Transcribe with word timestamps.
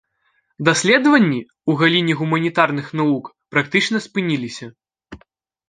Даследаванні 0.69 1.37
ў 1.39 1.71
галіне 1.83 2.13
гуманітарных 2.23 2.87
навук 3.03 3.31
практычна 3.55 3.97
спыніліся. 4.09 4.65